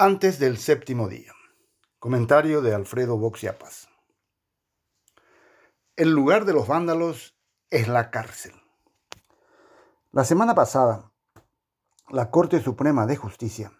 [0.00, 1.32] Antes del séptimo día.
[1.98, 3.88] Comentario de Alfredo Boxiapas.
[5.96, 7.34] El lugar de los vándalos
[7.68, 8.52] es la cárcel.
[10.12, 11.10] La semana pasada,
[12.10, 13.72] la Corte Suprema de Justicia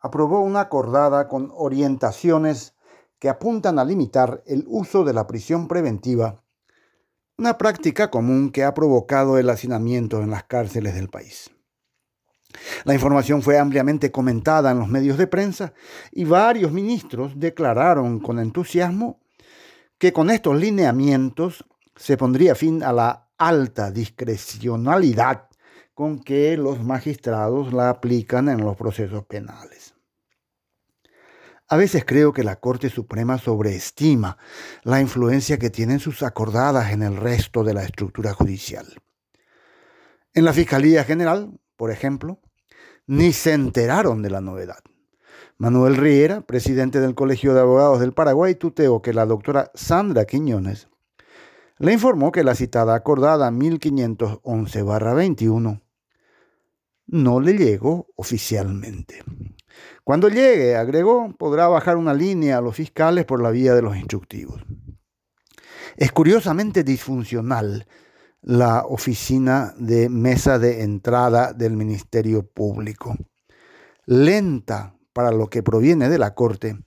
[0.00, 2.76] aprobó una acordada con orientaciones
[3.18, 6.44] que apuntan a limitar el uso de la prisión preventiva,
[7.38, 11.50] una práctica común que ha provocado el hacinamiento en las cárceles del país.
[12.88, 15.74] La información fue ampliamente comentada en los medios de prensa
[16.10, 19.20] y varios ministros declararon con entusiasmo
[19.98, 25.50] que con estos lineamientos se pondría fin a la alta discrecionalidad
[25.92, 29.92] con que los magistrados la aplican en los procesos penales.
[31.68, 34.38] A veces creo que la Corte Suprema sobreestima
[34.82, 38.86] la influencia que tienen sus acordadas en el resto de la estructura judicial.
[40.32, 42.40] En la Fiscalía General, por ejemplo,
[43.08, 44.78] ni se enteraron de la novedad.
[45.56, 50.86] Manuel Riera, presidente del Colegio de Abogados del Paraguay, tuteó que la doctora Sandra Quiñones
[51.78, 55.82] le informó que la citada acordada 1511-21
[57.06, 59.24] no le llegó oficialmente.
[60.04, 63.96] Cuando llegue, agregó, podrá bajar una línea a los fiscales por la vía de los
[63.96, 64.62] instructivos.
[65.96, 67.88] Es curiosamente disfuncional
[68.42, 73.16] la oficina de mesa de entrada del Ministerio Público.
[74.06, 76.78] Lenta para lo que proviene de la Corte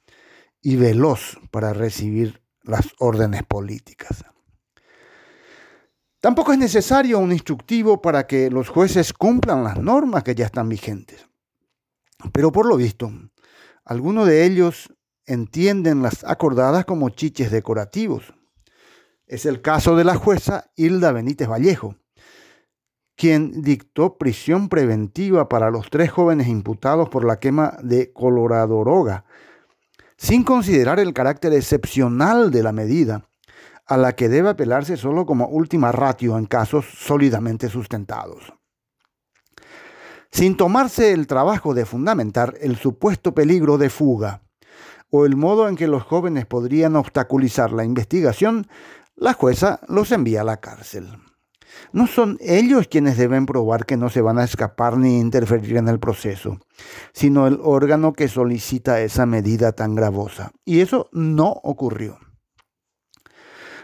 [0.61, 4.23] y veloz para recibir las órdenes políticas.
[6.21, 10.69] Tampoco es necesario un instructivo para que los jueces cumplan las normas que ya están
[10.69, 11.27] vigentes.
[12.31, 13.11] Pero por lo visto,
[13.83, 14.93] algunos de ellos
[15.25, 18.33] entienden las acordadas como chiches decorativos
[19.31, 21.95] es el caso de la jueza Hilda Benítez Vallejo,
[23.15, 29.23] quien dictó prisión preventiva para los tres jóvenes imputados por la quema de Coloradoroga,
[30.17, 33.29] sin considerar el carácter excepcional de la medida,
[33.85, 38.53] a la que debe apelarse solo como última ratio en casos sólidamente sustentados.
[40.29, 44.41] Sin tomarse el trabajo de fundamentar el supuesto peligro de fuga
[45.09, 48.67] o el modo en que los jóvenes podrían obstaculizar la investigación,
[49.21, 51.07] la jueza los envía a la cárcel.
[51.93, 55.87] No son ellos quienes deben probar que no se van a escapar ni interferir en
[55.87, 56.57] el proceso,
[57.13, 60.51] sino el órgano que solicita esa medida tan gravosa.
[60.65, 62.17] Y eso no ocurrió.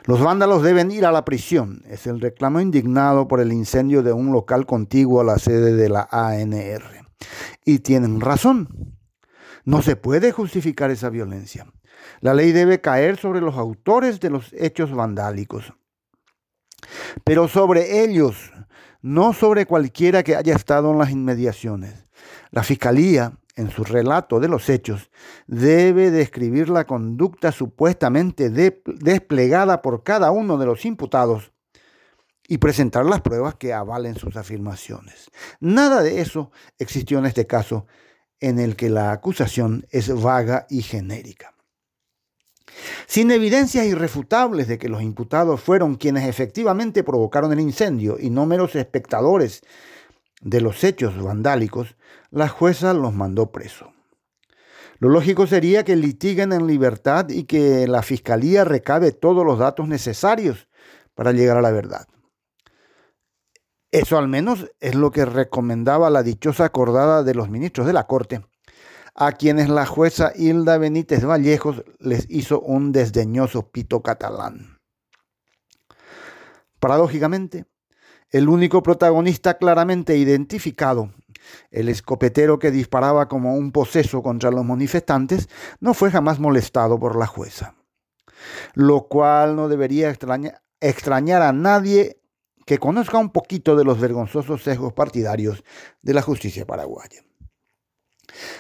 [0.06, 4.14] Los vándalos deben ir a la prisión, es el reclamo indignado por el incendio de
[4.14, 7.06] un local contiguo a la sede de la ANR.
[7.64, 8.97] Y tienen razón.
[9.68, 11.68] No se puede justificar esa violencia.
[12.22, 15.74] La ley debe caer sobre los autores de los hechos vandálicos,
[17.26, 18.54] pero sobre ellos,
[19.02, 22.06] no sobre cualquiera que haya estado en las inmediaciones.
[22.50, 25.12] La Fiscalía, en su relato de los hechos,
[25.48, 31.52] debe describir la conducta supuestamente desplegada por cada uno de los imputados
[32.48, 35.30] y presentar las pruebas que avalen sus afirmaciones.
[35.60, 37.86] Nada de eso existió en este caso
[38.40, 41.54] en el que la acusación es vaga y genérica.
[43.08, 48.46] Sin evidencias irrefutables de que los imputados fueron quienes efectivamente provocaron el incendio y no
[48.46, 49.62] meros espectadores
[50.42, 51.96] de los hechos vandálicos,
[52.30, 53.94] la jueza los mandó preso.
[55.00, 59.88] Lo lógico sería que litiguen en libertad y que la fiscalía recabe todos los datos
[59.88, 60.68] necesarios
[61.14, 62.08] para llegar a la verdad.
[63.98, 68.06] Eso al menos es lo que recomendaba la dichosa acordada de los ministros de la
[68.06, 68.46] Corte,
[69.16, 74.78] a quienes la jueza Hilda Benítez Vallejos les hizo un desdeñoso pito catalán.
[76.80, 77.66] Paradójicamente,
[78.30, 81.12] el único protagonista claramente identificado,
[81.72, 85.50] el escopetero que disparaba como un poseso contra los manifestantes,
[85.80, 87.74] no fue jamás molestado por la jueza,
[88.76, 92.22] lo cual no debería extrañar a nadie
[92.68, 95.64] que conozca un poquito de los vergonzosos sesgos partidarios
[96.02, 97.24] de la justicia paraguaya.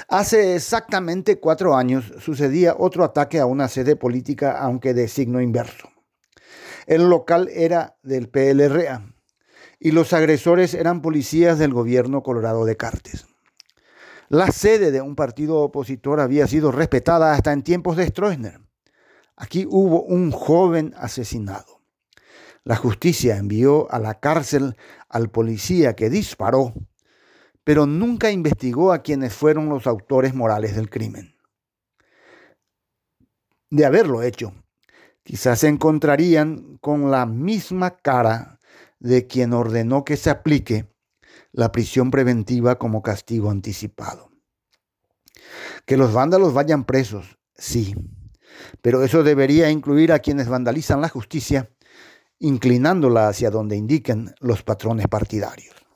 [0.07, 5.89] Hace exactamente cuatro años sucedía otro ataque a una sede política, aunque de signo inverso.
[6.85, 9.13] El local era del PLRA
[9.77, 13.25] y los agresores eran policías del gobierno colorado de Cartes.
[14.29, 18.61] La sede de un partido opositor había sido respetada hasta en tiempos de Stroessner.
[19.35, 21.76] Aquí hubo un joven asesinado.
[22.67, 24.75] La justicia envió a la cárcel
[25.07, 26.73] al policía que disparó,
[27.63, 31.33] pero nunca investigó a quienes fueron los autores morales del crimen.
[33.69, 34.51] De haberlo hecho,
[35.23, 38.59] quizás se encontrarían con la misma cara
[38.99, 40.93] de quien ordenó que se aplique
[41.53, 44.29] la prisión preventiva como castigo anticipado.
[45.85, 47.95] Que los vándalos vayan presos, sí,
[48.81, 51.69] pero eso debería incluir a quienes vandalizan la justicia,
[52.39, 55.86] inclinándola hacia donde indiquen los patrones partidarios.